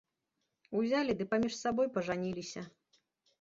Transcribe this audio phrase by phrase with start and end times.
[0.79, 2.61] Узялі ды паміж сабой пажаніліся.